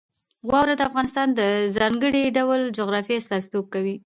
واوره 0.49 0.73
د 0.77 0.81
افغانستان 0.89 1.27
د 1.39 1.41
ځانګړي 1.77 2.21
ډول 2.37 2.61
جغرافیې 2.77 3.17
استازیتوب 3.19 3.65
کوي. 3.73 3.95